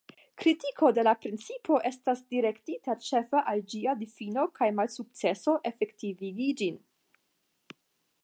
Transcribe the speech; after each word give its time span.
Kritiko 0.43 0.87
de 0.97 1.01
la 1.07 1.11
principo 1.25 1.75
estas 1.89 2.21
direktita 2.35 2.95
ĉefe 3.09 3.43
al 3.53 3.61
ĝia 3.73 3.95
difino 3.99 4.45
kaj 4.61 4.69
malsukceso 4.79 5.55
efektivigi 5.73 6.51
ĝin. 6.63 6.81